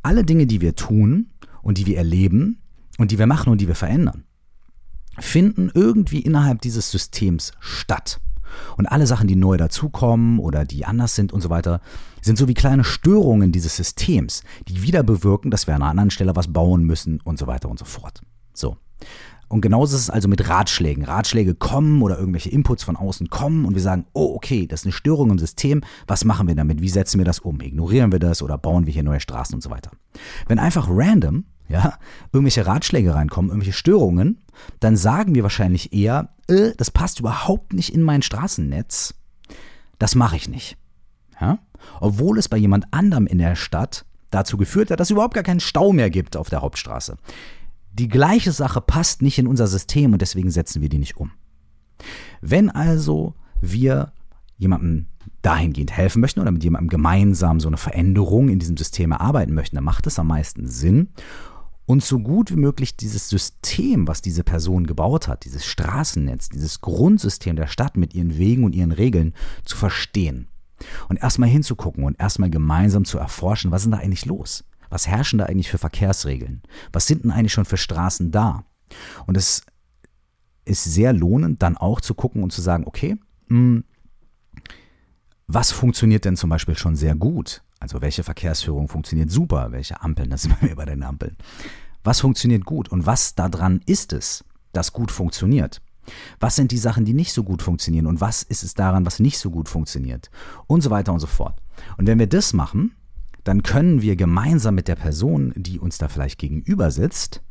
[0.02, 1.30] alle Dinge, die wir tun
[1.62, 2.60] und die wir erleben
[2.98, 4.26] und die wir machen und die wir verändern,
[5.20, 8.20] finden irgendwie innerhalb dieses Systems statt.
[8.78, 11.82] Und alle Sachen, die neu dazukommen oder die anders sind und so weiter,
[12.22, 16.12] sind so wie kleine Störungen dieses Systems, die wieder bewirken, dass wir an einer anderen
[16.12, 18.22] Stelle was bauen müssen und so weiter und so fort.
[18.54, 18.78] So.
[19.50, 21.04] Und genauso ist es also mit Ratschlägen.
[21.04, 24.86] Ratschläge kommen oder irgendwelche Inputs von außen kommen und wir sagen, oh, okay, das ist
[24.88, 25.82] eine Störung im System.
[26.08, 26.82] Was machen wir damit?
[26.82, 27.62] Wie setzen wir das um?
[27.62, 29.92] Ignorieren wir das oder bauen wir hier neue Straßen und so weiter?
[30.48, 31.98] Wenn einfach random ja,
[32.32, 34.40] irgendwelche Ratschläge reinkommen, irgendwelche Störungen,
[34.80, 39.16] dann sagen wir wahrscheinlich eher, äh, das passt überhaupt nicht in mein Straßennetz.
[40.00, 40.78] Das mache ich nicht.
[41.40, 41.60] Ja?
[42.00, 45.44] Obwohl es bei jemand anderem in der Stadt dazu geführt hat, dass es überhaupt gar
[45.44, 47.18] keinen Stau mehr gibt auf der Hauptstraße.
[47.94, 51.32] Die gleiche Sache passt nicht in unser System und deswegen setzen wir die nicht um.
[52.42, 54.12] Wenn also wir
[54.58, 55.08] jemandem
[55.42, 59.76] dahingehend helfen möchten oder mit jemandem gemeinsam so eine Veränderung in diesem System erarbeiten möchten,
[59.76, 61.10] dann macht es am meisten Sinn
[61.86, 66.82] und so gut wie möglich dieses System, was diese Person gebaut hat, dieses Straßennetz, dieses
[66.82, 69.34] Grundsystem der Stadt mit ihren Wegen und ihren Regeln
[69.66, 70.48] zu verstehen.
[71.10, 74.64] Und erstmal hinzugucken und erstmal gemeinsam zu erforschen, was ist da eigentlich los?
[74.90, 76.62] Was herrschen da eigentlich für Verkehrsregeln?
[76.92, 78.66] Was sind denn eigentlich schon für Straßen da?
[79.26, 79.64] Und es
[80.66, 83.18] ist sehr lohnend, dann auch zu gucken und zu sagen, okay,
[83.48, 83.84] mh, hm,
[85.48, 87.62] was funktioniert denn zum Beispiel schon sehr gut?
[87.84, 91.36] Also welche Verkehrsführung funktioniert super, welche Ampeln, das sind wir bei den Ampeln.
[92.06, 95.82] Was funktioniert gut und was daran ist es, das gut funktioniert?
[96.40, 99.20] Was sind die Sachen, die nicht so gut funktionieren und was ist es daran, was
[99.20, 100.32] nicht so gut funktioniert?
[100.66, 101.62] Und so weiter und so fort.
[101.98, 102.96] Und wenn wir das machen,
[103.44, 107.42] dann können wir gemeinsam mit der Person, die uns da vielleicht gegenüber sitzt,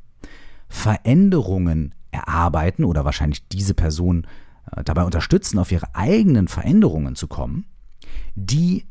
[0.70, 4.26] Veränderungen erarbeiten oder wahrscheinlich diese Person
[4.74, 7.66] äh, dabei unterstützen, auf ihre eigenen Veränderungen zu kommen,
[8.34, 8.86] die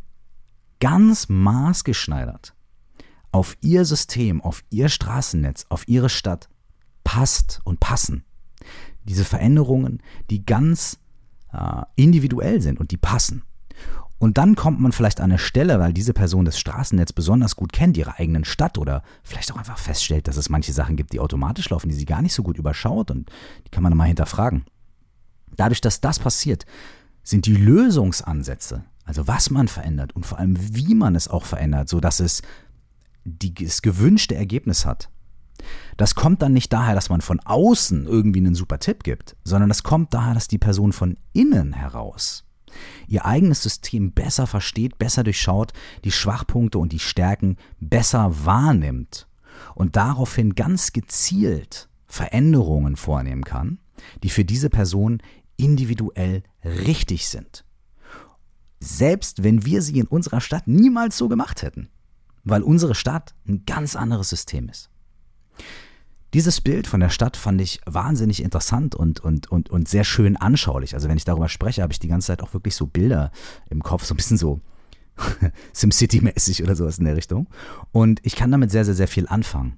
[0.82, 2.54] ganz maßgeschneidert
[3.32, 6.50] auf ihr System, auf ihr Straßennetz, auf ihre Stadt
[7.06, 8.26] passt und passen.
[9.06, 11.00] Diese Veränderungen, die ganz
[11.54, 13.44] äh, individuell sind und die passen.
[14.20, 17.74] Und dann kommt man vielleicht an eine Stelle, weil diese Person das Straßennetz besonders gut
[17.74, 21.20] kennt, ihre eigenen Stadt oder vielleicht auch einfach feststellt, dass es manche Sachen gibt, die
[21.20, 23.32] automatisch laufen, die sie gar nicht so gut überschaut und
[23.66, 24.66] die kann man mal hinterfragen.
[25.56, 26.66] Dadurch, dass das passiert,
[27.24, 31.90] sind die Lösungsansätze also was man verändert und vor allem wie man es auch verändert,
[31.90, 32.42] sodass es
[33.26, 35.10] die, das gewünschte Ergebnis hat.
[35.98, 39.68] Das kommt dann nicht daher, dass man von außen irgendwie einen super Tipp gibt, sondern
[39.68, 42.46] das kommt daher, dass die Person von innen heraus
[43.06, 45.74] ihr eigenes System besser versteht, besser durchschaut,
[46.06, 49.28] die Schwachpunkte und die Stärken besser wahrnimmt
[49.76, 53.80] und daraufhin ganz gezielt Veränderungen vornehmen kann,
[54.24, 55.22] die für diese Person
[55.58, 57.66] individuell richtig sind
[58.82, 61.88] selbst wenn wir sie in unserer Stadt niemals so gemacht hätten,
[62.44, 64.90] weil unsere Stadt ein ganz anderes System ist.
[66.34, 70.38] Dieses Bild von der Stadt fand ich wahnsinnig interessant und, und, und, und sehr schön
[70.38, 70.96] anschaulich.
[70.96, 73.32] Also wenn ich darüber spreche, habe ich die ganze Zeit auch wirklich so Bilder
[73.70, 74.62] im Kopf, so ein bisschen so
[75.76, 77.48] SimCity-mäßig oder sowas in der Richtung.
[77.92, 79.78] Und ich kann damit sehr, sehr, sehr viel anfangen.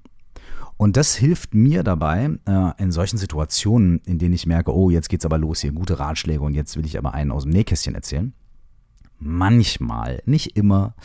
[0.77, 5.09] Und das hilft mir dabei, äh, in solchen Situationen, in denen ich merke, oh, jetzt
[5.09, 7.95] geht's aber los hier, gute Ratschläge und jetzt will ich aber einen aus dem Nähkästchen
[7.95, 8.33] erzählen
[9.23, 10.95] manchmal, nicht immer,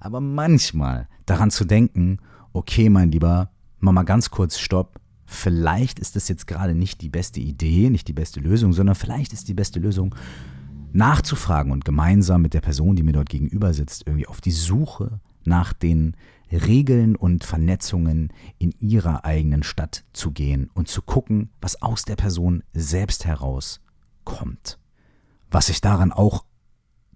[0.00, 2.18] aber manchmal daran zu denken,
[2.52, 5.00] okay, mein Lieber, mach mal ganz kurz Stopp.
[5.26, 9.32] Vielleicht ist das jetzt gerade nicht die beste Idee, nicht die beste Lösung, sondern vielleicht
[9.32, 10.14] ist die beste Lösung,
[10.92, 15.20] nachzufragen und gemeinsam mit der Person, die mir dort gegenüber sitzt, irgendwie auf die Suche
[15.44, 16.16] nach den
[16.50, 22.16] Regeln und Vernetzungen in ihrer eigenen Stadt zu gehen und zu gucken, was aus der
[22.16, 23.80] Person selbst heraus
[24.24, 24.78] kommt.
[25.50, 26.44] Was ich daran auch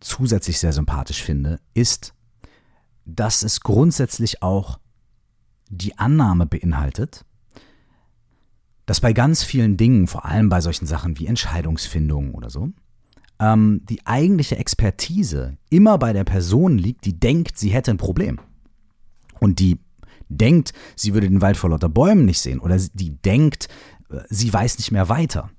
[0.00, 2.14] zusätzlich sehr sympathisch finde, ist,
[3.04, 4.78] dass es grundsätzlich auch
[5.68, 7.24] die Annahme beinhaltet,
[8.86, 12.70] dass bei ganz vielen Dingen, vor allem bei solchen Sachen wie Entscheidungsfindung oder so,
[13.38, 18.40] ähm, die eigentliche Expertise immer bei der Person liegt, die denkt, sie hätte ein Problem.
[19.38, 19.78] Und die
[20.28, 22.60] denkt, sie würde den Wald vor lauter Bäumen nicht sehen.
[22.60, 23.68] Oder die denkt,
[24.10, 25.50] äh, sie weiß nicht mehr weiter.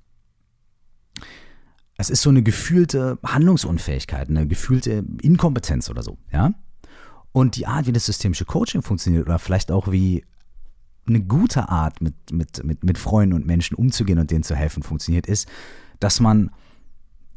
[1.98, 6.54] Es ist so eine gefühlte Handlungsunfähigkeit, eine gefühlte Inkompetenz oder so, ja.
[7.34, 10.26] Und die Art, wie das systemische Coaching funktioniert, oder vielleicht auch wie
[11.08, 14.84] eine gute Art, mit, mit, mit, mit Freunden und Menschen umzugehen und denen zu helfen,
[14.84, 15.48] funktioniert, ist,
[16.00, 16.52] dass man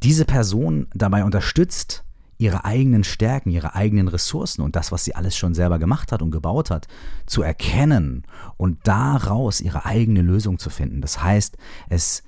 [0.03, 2.03] diese Person dabei unterstützt,
[2.37, 6.21] ihre eigenen Stärken, ihre eigenen Ressourcen und das, was sie alles schon selber gemacht hat
[6.21, 6.87] und gebaut hat,
[7.25, 8.23] zu erkennen
[8.57, 11.01] und daraus ihre eigene Lösung zu finden.
[11.01, 11.57] Das heißt,
[11.89, 12.23] es,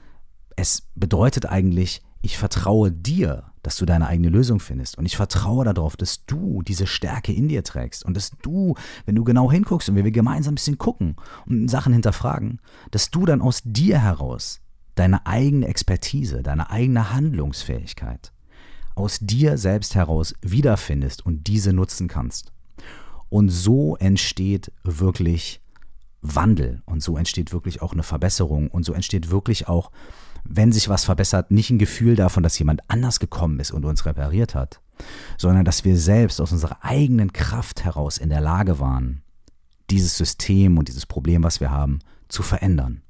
[0.56, 4.98] es bedeutet eigentlich, ich vertraue dir, dass du deine eigene Lösung findest.
[4.98, 8.06] Und ich vertraue darauf, dass du diese Stärke in dir trägst.
[8.06, 8.76] Und dass du,
[9.06, 12.60] wenn du genau hinguckst und wir gemeinsam ein bisschen gucken und Sachen hinterfragen,
[12.92, 14.62] dass du dann aus dir heraus
[14.96, 18.32] deine eigene Expertise, deine eigene Handlungsfähigkeit
[18.96, 22.52] aus dir selbst heraus wiederfindest und diese nutzen kannst.
[23.30, 25.62] Und so entsteht wirklich
[26.22, 29.92] Wandel und so entsteht wirklich auch eine Verbesserung und so entsteht wirklich auch
[30.50, 34.06] wenn sich was verbessert, nicht ein Gefühl davon, dass jemand anders gekommen ist und uns
[34.06, 34.82] repariert hat,
[35.38, 39.22] sondern dass wir selbst aus unserer eigenen Kraft heraus in der Lage waren,
[39.90, 43.02] dieses System und dieses Problem, was wir haben, zu verändern.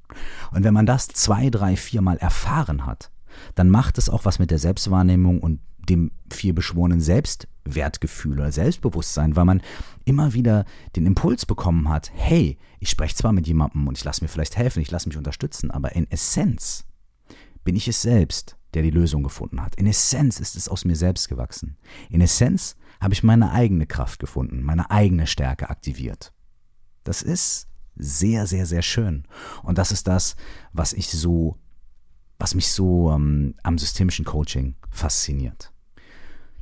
[0.52, 3.10] Und wenn man das zwei, drei, viermal erfahren hat,
[3.54, 9.36] dann macht es auch was mit der Selbstwahrnehmung und dem viel beschworenen Selbstwertgefühl oder Selbstbewusstsein,
[9.36, 9.62] weil man
[10.04, 10.64] immer wieder
[10.96, 14.56] den Impuls bekommen hat, hey, ich spreche zwar mit jemandem und ich lasse mir vielleicht
[14.56, 16.84] helfen, ich lasse mich unterstützen, aber in Essenz
[17.68, 19.74] bin ich es selbst, der die Lösung gefunden hat.
[19.74, 21.76] In Essenz ist es aus mir selbst gewachsen.
[22.08, 26.32] In Essenz habe ich meine eigene Kraft gefunden, meine eigene Stärke aktiviert.
[27.04, 29.24] Das ist sehr, sehr, sehr schön.
[29.62, 30.34] Und das ist das,
[30.72, 31.58] was ich so,
[32.38, 35.70] was mich so ähm, am systemischen Coaching fasziniert.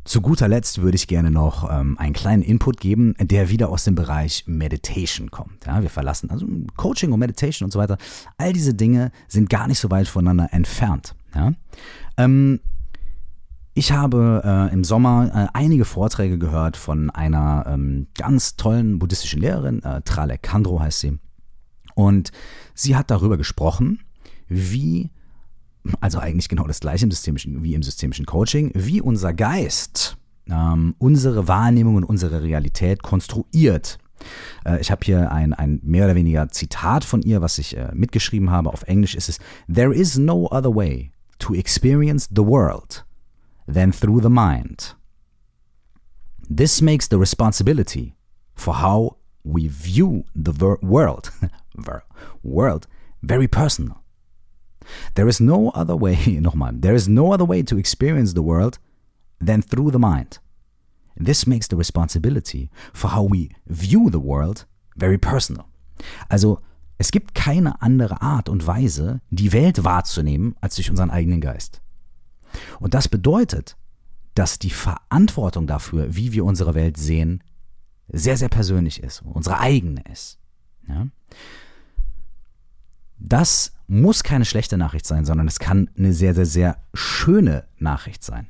[0.07, 3.83] Zu guter Letzt würde ich gerne noch ähm, einen kleinen Input geben, der wieder aus
[3.83, 5.67] dem Bereich Meditation kommt.
[5.67, 7.99] Ja, wir verlassen also Coaching und Meditation und so weiter.
[8.39, 11.17] All diese Dinge sind gar nicht so weit voneinander entfernt.
[11.35, 11.55] Ja?
[12.17, 12.61] Ähm,
[13.75, 19.41] ich habe äh, im Sommer äh, einige Vorträge gehört von einer ähm, ganz tollen buddhistischen
[19.41, 21.19] Lehrerin, äh, Tralek Kandro heißt sie.
[21.97, 22.31] Und
[22.75, 24.05] sie hat darüber gesprochen,
[24.47, 25.11] wie
[26.01, 30.17] also eigentlich genau das gleiche im systemischen, wie im systemischen Coaching, wie unser Geist
[30.49, 33.99] ähm, unsere Wahrnehmung und unsere Realität konstruiert.
[34.65, 37.91] Äh, ich habe hier ein, ein mehr oder weniger Zitat von ihr, was ich äh,
[37.95, 38.73] mitgeschrieben habe.
[38.73, 39.39] Auf Englisch ist es,
[39.73, 43.05] There is no other way to experience the world
[43.73, 44.97] than through the mind.
[46.49, 48.15] This makes the responsibility
[48.55, 51.33] for how we view the world,
[52.43, 52.87] world
[53.23, 54.06] very personal.
[55.15, 58.79] There is no other way, nochmal, there is no other way to experience the world
[59.45, 60.41] than through the mind.
[61.17, 65.65] This makes the responsibility for how we view the world very personal.
[66.29, 66.61] Also,
[66.99, 71.81] es gibt keine andere Art und Weise, die Welt wahrzunehmen, als durch unseren eigenen Geist.
[72.81, 73.77] Und das bedeutet,
[74.35, 77.43] dass die Verantwortung dafür, wie wir unsere Welt sehen,
[78.09, 80.39] sehr, sehr persönlich ist, unsere eigene ist.
[80.89, 81.09] Ja?
[83.19, 88.25] Das muss keine schlechte Nachricht sein, sondern es kann eine sehr, sehr, sehr schöne Nachricht
[88.25, 88.49] sein.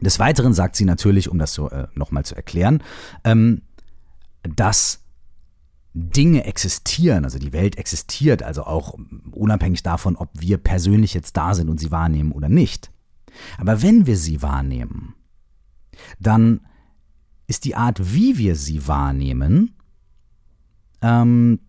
[0.00, 2.82] Des Weiteren sagt sie natürlich, um das so äh, nochmal zu erklären,
[3.24, 3.62] ähm,
[4.42, 5.04] dass
[5.92, 8.96] Dinge existieren, also die Welt existiert, also auch
[9.32, 12.90] unabhängig davon, ob wir persönlich jetzt da sind und sie wahrnehmen oder nicht.
[13.58, 15.14] Aber wenn wir sie wahrnehmen,
[16.18, 16.60] dann
[17.46, 19.74] ist die Art, wie wir sie wahrnehmen,
[21.02, 21.60] ähm,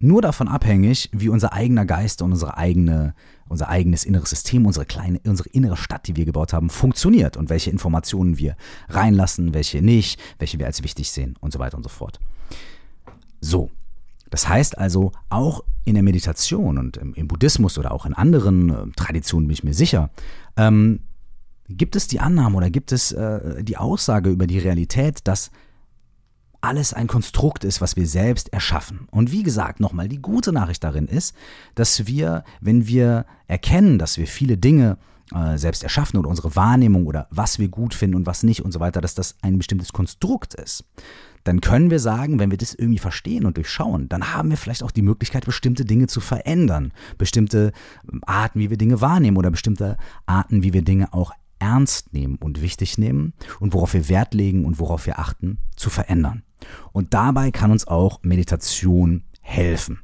[0.00, 3.14] nur davon abhängig, wie unser eigener Geist und unsere eigene,
[3.48, 7.50] unser eigenes inneres System, unsere kleine, unsere innere Stadt, die wir gebaut haben, funktioniert und
[7.50, 8.56] welche Informationen wir
[8.88, 12.20] reinlassen, welche nicht, welche wir als wichtig sehen und so weiter und so fort.
[13.40, 13.70] So.
[14.30, 18.68] Das heißt also, auch in der Meditation und im, im Buddhismus oder auch in anderen
[18.68, 20.10] äh, Traditionen bin ich mir sicher,
[20.56, 21.00] ähm,
[21.68, 25.50] gibt es die Annahme oder gibt es äh, die Aussage über die Realität, dass
[26.60, 29.06] alles ein Konstrukt ist, was wir selbst erschaffen.
[29.10, 31.34] Und wie gesagt, nochmal, die gute Nachricht darin ist,
[31.74, 34.98] dass wir, wenn wir erkennen, dass wir viele Dinge
[35.34, 38.72] äh, selbst erschaffen oder unsere Wahrnehmung oder was wir gut finden und was nicht und
[38.72, 40.84] so weiter, dass das ein bestimmtes Konstrukt ist,
[41.44, 44.82] dann können wir sagen, wenn wir das irgendwie verstehen und durchschauen, dann haben wir vielleicht
[44.82, 47.72] auch die Möglichkeit, bestimmte Dinge zu verändern, bestimmte
[48.10, 52.36] ähm, Arten, wie wir Dinge wahrnehmen oder bestimmte Arten, wie wir Dinge auch ernst nehmen
[52.36, 56.42] und wichtig nehmen und worauf wir Wert legen und worauf wir achten, zu verändern.
[56.92, 60.00] Und dabei kann uns auch Meditation helfen.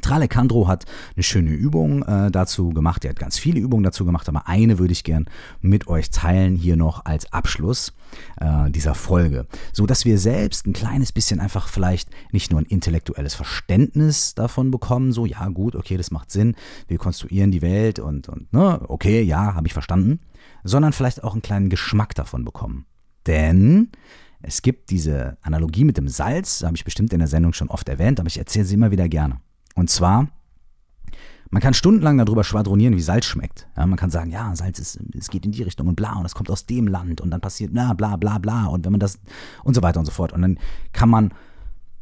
[0.00, 0.84] Trale Kandro hat
[1.16, 3.04] eine schöne Übung äh, dazu gemacht.
[3.04, 5.26] Er hat ganz viele Übungen dazu gemacht, aber eine würde ich gern
[5.60, 7.92] mit euch teilen hier noch als Abschluss
[8.40, 12.66] äh, dieser Folge, so dass wir selbst ein kleines bisschen einfach vielleicht nicht nur ein
[12.66, 16.54] intellektuelles Verständnis davon bekommen, so ja gut, okay, das macht Sinn,
[16.86, 20.20] wir konstruieren die Welt und und ne, okay, ja, habe ich verstanden,
[20.64, 22.86] sondern vielleicht auch einen kleinen Geschmack davon bekommen.
[23.26, 23.90] Denn
[24.40, 27.88] es gibt diese Analogie mit dem Salz, habe ich bestimmt in der Sendung schon oft
[27.88, 29.40] erwähnt, aber ich erzähle sie immer wieder gerne.
[29.74, 30.28] Und zwar,
[31.50, 33.66] man kann stundenlang darüber schwadronieren, wie Salz schmeckt.
[33.76, 36.24] Ja, man kann sagen, ja, Salz ist, es geht in die Richtung und bla und
[36.24, 39.00] es kommt aus dem Land und dann passiert na, bla bla bla und wenn man
[39.00, 39.18] das
[39.64, 40.32] und so weiter und so fort.
[40.32, 40.58] Und dann
[40.92, 41.32] kann man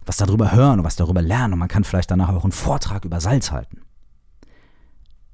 [0.05, 3.05] was darüber hören und was darüber lernen und man kann vielleicht danach auch einen Vortrag
[3.05, 3.83] über Salz halten.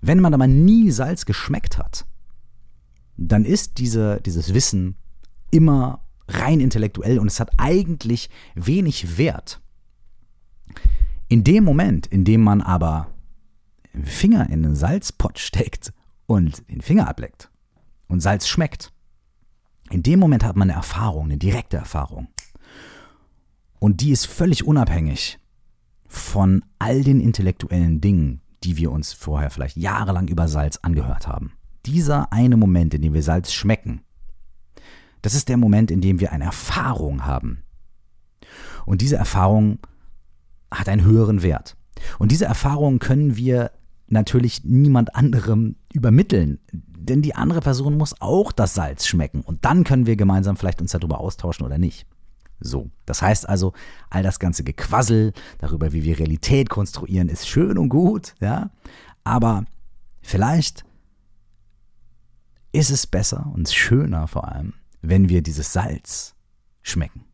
[0.00, 2.06] Wenn man aber nie Salz geschmeckt hat,
[3.16, 4.96] dann ist diese, dieses Wissen
[5.50, 6.00] immer
[6.34, 9.60] rein intellektuell und es hat eigentlich wenig Wert.
[11.28, 13.08] In dem Moment, in dem man aber
[13.94, 15.92] den Finger in einen Salzpott steckt
[16.26, 17.50] und den Finger ableckt
[18.08, 18.92] und Salz schmeckt,
[19.90, 22.28] in dem Moment hat man eine Erfahrung, eine direkte Erfahrung.
[23.78, 25.38] Und die ist völlig unabhängig
[26.06, 31.52] von all den intellektuellen Dingen, die wir uns vorher vielleicht jahrelang über Salz angehört haben.
[31.84, 34.02] Dieser eine Moment, in dem wir Salz schmecken,
[35.22, 37.62] das ist der Moment, in dem wir eine Erfahrung haben.
[38.84, 39.78] Und diese Erfahrung
[40.70, 41.76] hat einen höheren Wert.
[42.18, 43.70] Und diese Erfahrungen können wir
[44.08, 49.84] natürlich niemand anderem übermitteln, denn die andere Person muss auch das Salz schmecken und dann
[49.84, 52.06] können wir gemeinsam vielleicht uns darüber austauschen oder nicht.
[52.60, 53.72] So, das heißt also,
[54.08, 58.70] all das ganze Gequassel darüber, wie wir Realität konstruieren, ist schön und gut, ja,
[59.24, 59.64] aber
[60.20, 60.84] vielleicht
[62.72, 66.34] ist es besser und schöner vor allem, wenn wir dieses Salz
[66.82, 67.24] schmecken.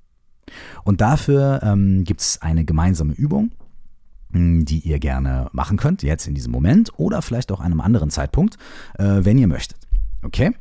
[0.84, 3.52] Und dafür ähm, gibt es eine gemeinsame Übung,
[4.32, 8.10] hm, die ihr gerne machen könnt, jetzt in diesem Moment oder vielleicht auch einem anderen
[8.10, 8.56] Zeitpunkt,
[8.98, 9.78] äh, wenn ihr möchtet.
[10.22, 10.52] Okay?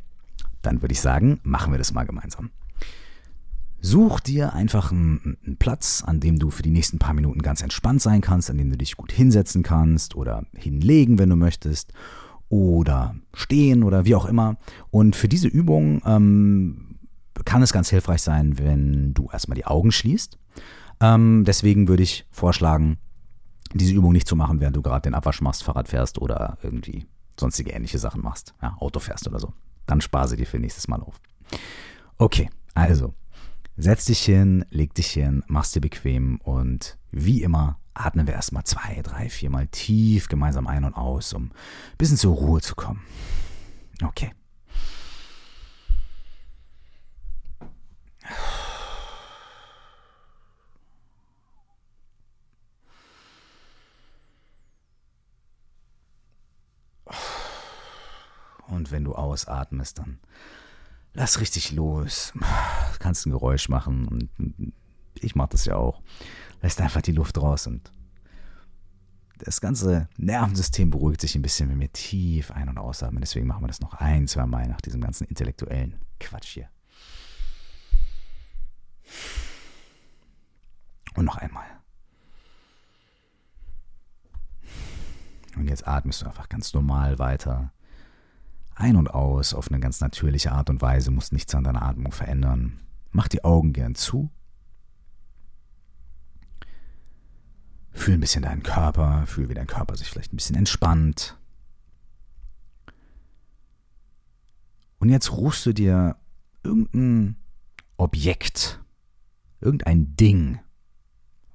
[0.61, 2.51] Dann würde ich sagen, machen wir das mal gemeinsam.
[3.79, 7.61] Such dir einfach einen, einen, Platz, an dem du für die nächsten paar Minuten ganz
[7.61, 11.93] entspannt sein kannst, an dem du dich gut hinsetzen kannst oder hinlegen, wenn du möchtest,
[12.49, 14.57] oder stehen oder wie auch immer.
[14.89, 16.86] Und für diese Übung ähm,
[17.47, 20.37] kann es ganz hilfreich sein, wenn du erstmal die Augen schließt.
[20.99, 22.97] Ähm, deswegen würde ich vorschlagen,
[23.73, 27.07] diese Übung nicht zu machen, während du gerade den Abwasch machst, Fahrrad fährst oder irgendwie
[27.39, 29.53] sonstige ähnliche Sachen machst, ja, Auto fährst oder so.
[29.85, 31.21] Dann spare sie dir für nächstes Mal auf.
[32.17, 33.13] Okay, also
[33.77, 38.65] setz dich hin, leg dich hin, mach's dir bequem und wie immer atmen wir erstmal
[38.65, 41.51] zwei, drei, viermal tief gemeinsam ein und aus, um ein
[41.97, 43.01] bisschen zur Ruhe zu kommen.
[44.03, 44.31] Okay.
[58.67, 60.19] Und wenn du ausatmest, dann
[61.13, 62.33] lass richtig los.
[62.33, 64.29] Du kannst ein Geräusch machen und
[65.15, 66.01] ich mache das ja auch.
[66.61, 67.91] Lässt einfach die Luft raus und
[69.39, 73.21] das ganze Nervensystem beruhigt sich ein bisschen, wenn wir tief ein- und ausatmen.
[73.21, 76.69] Deswegen machen wir das noch ein, zwei Mal nach diesem ganzen intellektuellen Quatsch hier.
[81.15, 81.65] Und noch einmal.
[85.55, 87.71] Und jetzt atmest du einfach ganz normal weiter
[88.79, 92.11] ein und aus auf eine ganz natürliche Art und Weise, musst nichts an deiner Atmung
[92.11, 92.79] verändern.
[93.11, 94.29] Mach die Augen gern zu.
[97.91, 101.37] Fühl ein bisschen deinen Körper, fühl, wie dein Körper sich vielleicht ein bisschen entspannt.
[104.99, 106.15] Und jetzt rufst du dir
[106.63, 107.35] irgendein
[107.97, 108.79] Objekt,
[109.61, 110.59] irgendein Ding,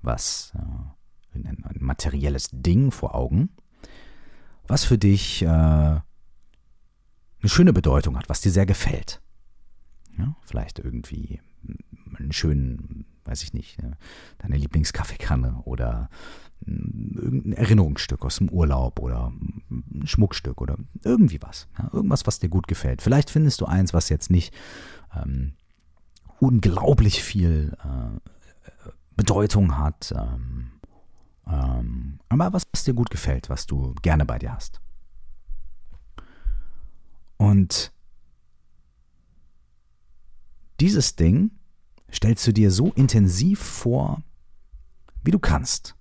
[0.02, 3.50] was, äh, ein, ein, materielles Ding vor Augen,
[4.66, 6.02] was für dich äh, eine
[7.44, 9.20] schöne Bedeutung hat, was dir sehr gefällt.
[10.18, 11.40] Ja, vielleicht irgendwie
[12.18, 13.96] einen schönen, weiß ich nicht, ne,
[14.38, 16.10] deine Lieblingskaffeekanne oder
[16.64, 19.32] irgendein Erinnerungsstück aus dem Urlaub oder
[19.70, 21.68] ein Schmuckstück oder irgendwie was.
[21.78, 23.02] Ja, irgendwas, was dir gut gefällt.
[23.02, 24.54] Vielleicht findest du eins, was jetzt nicht
[25.14, 25.54] ähm,
[26.42, 30.72] unglaublich viel äh, Bedeutung hat, ähm,
[31.46, 34.80] ähm, aber was, was dir gut gefällt, was du gerne bei dir hast.
[37.36, 37.92] Und
[40.80, 41.52] dieses Ding
[42.12, 44.24] stellst du dir so intensiv vor,
[45.22, 45.94] wie du kannst.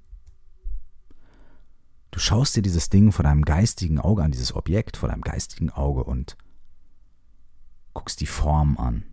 [2.09, 5.69] Du schaust dir dieses Ding vor deinem geistigen Auge an, dieses Objekt vor deinem geistigen
[5.69, 6.35] Auge und
[7.93, 9.05] guckst die Form an.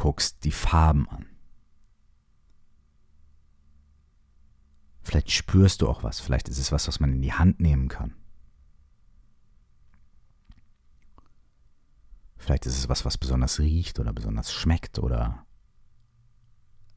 [0.00, 1.26] Guckst die Farben an.
[5.02, 7.88] Vielleicht spürst du auch was, vielleicht ist es was, was man in die Hand nehmen
[7.88, 8.14] kann.
[12.38, 15.44] Vielleicht ist es was, was besonders riecht oder besonders schmeckt oder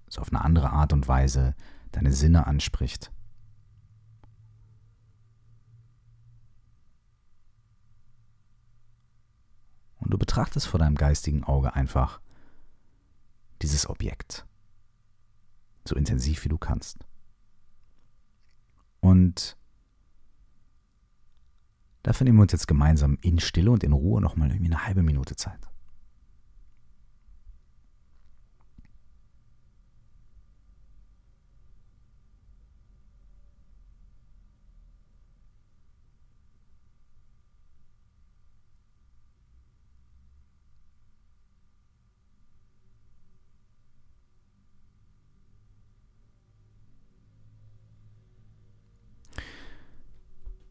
[0.08, 1.56] so auf eine andere Art und Weise
[1.92, 3.12] deine Sinne anspricht.
[10.00, 12.23] Und du betrachtest vor deinem geistigen Auge einfach
[13.62, 14.46] dieses Objekt.
[15.86, 17.06] So intensiv wie du kannst.
[19.02, 19.58] Und
[22.04, 25.04] dafür nehmen wir uns jetzt gemeinsam in Stille und in Ruhe nochmal irgendwie eine halbe
[25.04, 25.68] Minute Zeit.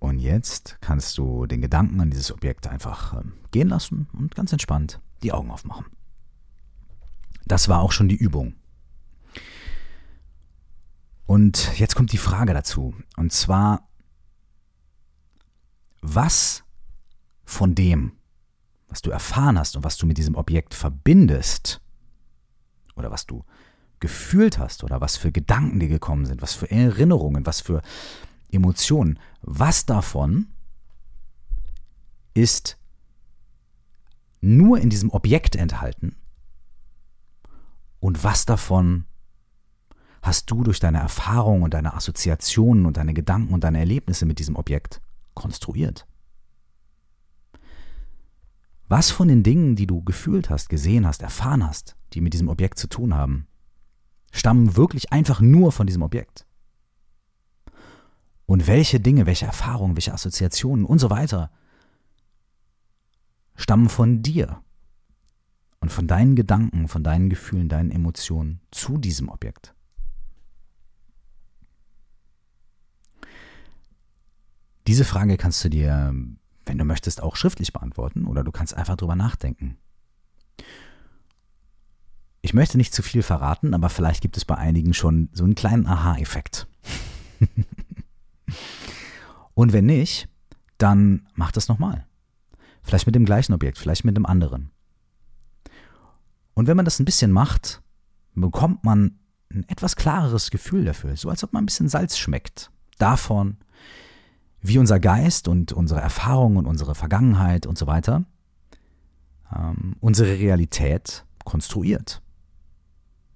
[0.03, 4.53] Und jetzt kannst du den Gedanken an dieses Objekt einfach ähm, gehen lassen und ganz
[4.53, 5.87] entspannt die Augen aufmachen.
[7.45, 8.55] Das war auch schon die Übung.
[11.27, 12.95] Und jetzt kommt die Frage dazu.
[13.17, 13.89] Und zwar,
[16.01, 16.65] was
[17.45, 18.13] von dem,
[18.89, 21.81] was du erfahren hast und was du mit diesem Objekt verbindest,
[22.97, 23.45] oder was du
[24.01, 27.83] gefühlt hast, oder was für Gedanken dir gekommen sind, was für Erinnerungen, was für
[28.51, 29.19] Emotionen.
[29.43, 30.47] Was davon
[32.35, 32.79] ist
[34.41, 36.17] nur in diesem Objekt enthalten
[38.01, 39.05] und was davon
[40.23, 44.39] hast du durch deine Erfahrungen und deine Assoziationen und deine Gedanken und deine Erlebnisse mit
[44.39, 45.01] diesem Objekt
[45.35, 46.07] konstruiert?
[48.89, 52.49] Was von den Dingen, die du gefühlt hast, gesehen hast, erfahren hast, die mit diesem
[52.49, 53.47] Objekt zu tun haben,
[54.31, 56.47] stammen wirklich einfach nur von diesem Objekt?
[58.53, 61.51] Und welche Dinge, welche Erfahrungen, welche Assoziationen und so weiter
[63.57, 64.63] stammen von dir
[65.81, 69.75] und von deinen Gedanken, von deinen Gefühlen, deinen Emotionen zu diesem Objekt.
[74.87, 76.15] Diese Frage kannst du dir,
[76.67, 79.79] wenn du möchtest, auch schriftlich beantworten oder du kannst einfach drüber nachdenken.
[82.43, 85.55] Ich möchte nicht zu viel verraten, aber vielleicht gibt es bei einigen schon so einen
[85.55, 86.67] kleinen Aha-Effekt.
[89.55, 90.29] Und wenn nicht,
[90.79, 92.07] dann mach das nochmal.
[92.83, 94.71] Vielleicht mit dem gleichen Objekt, vielleicht mit dem anderen.
[96.55, 97.83] Und wenn man das ein bisschen macht,
[98.35, 99.19] bekommt man
[99.51, 102.71] ein etwas klareres Gefühl dafür, so als ob man ein bisschen Salz schmeckt.
[102.99, 103.59] Davon,
[104.61, 108.25] wie unser Geist und unsere Erfahrungen und unsere Vergangenheit und so weiter
[109.55, 112.23] ähm, unsere Realität konstruiert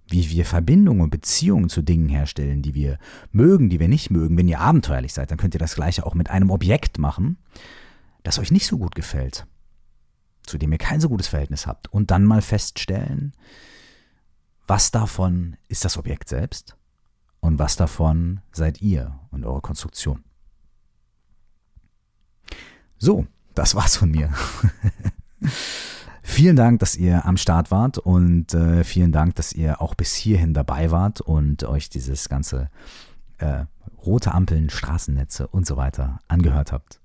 [0.09, 2.99] wie wir Verbindungen und Beziehungen zu Dingen herstellen, die wir
[3.33, 4.37] mögen, die wir nicht mögen.
[4.37, 7.39] Wenn ihr abenteuerlich seid, dann könnt ihr das gleiche auch mit einem Objekt machen,
[8.23, 9.47] das euch nicht so gut gefällt,
[10.45, 11.93] zu dem ihr kein so gutes Verhältnis habt.
[11.93, 13.33] Und dann mal feststellen,
[14.67, 16.77] was davon ist das Objekt selbst
[17.41, 20.25] und was davon seid ihr und eure Konstruktion.
[22.99, 24.33] So, das war's von mir.
[26.29, 30.15] Vielen Dank, dass ihr am Start wart und äh, vielen Dank, dass ihr auch bis
[30.15, 32.69] hierhin dabei wart und euch dieses ganze
[33.39, 33.65] äh,
[34.05, 37.01] rote Ampeln, Straßennetze und so weiter angehört habt.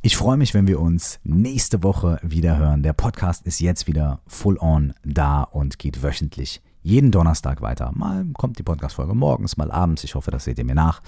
[0.00, 2.82] Ich freue mich, wenn wir uns nächste Woche wieder hören.
[2.82, 7.92] Der Podcast ist jetzt wieder full on da und geht wöchentlich jeden Donnerstag weiter.
[7.94, 10.04] Mal kommt die Podcast-Folge morgens, mal abends.
[10.04, 11.00] Ich hoffe, das seht ihr mir nach.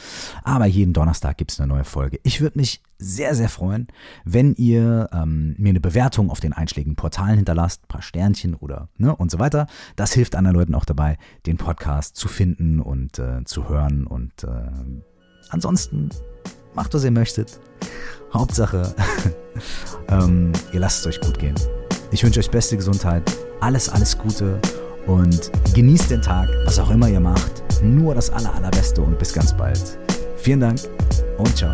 [0.44, 2.20] Aber jeden Donnerstag gibt es eine neue Folge.
[2.22, 3.88] Ich würde mich sehr, sehr freuen,
[4.24, 8.88] wenn ihr ähm, mir eine Bewertung auf den einschlägigen Portalen hinterlasst, ein paar Sternchen oder
[8.96, 9.66] ne, und so weiter.
[9.96, 14.06] Das hilft anderen Leuten auch dabei, den Podcast zu finden und äh, zu hören.
[14.06, 14.70] Und äh,
[15.50, 16.10] ansonsten
[16.74, 17.60] macht, was ihr möchtet.
[18.32, 18.94] Hauptsache,
[20.08, 21.54] ähm, ihr lasst es euch gut gehen.
[22.12, 23.24] Ich wünsche euch beste Gesundheit,
[23.60, 24.60] alles, alles Gute
[25.06, 27.62] und genießt den Tag, was auch immer ihr macht.
[27.82, 29.98] Nur das aller, allerbeste und bis ganz bald.
[30.36, 30.80] Vielen Dank
[31.38, 31.72] und ciao.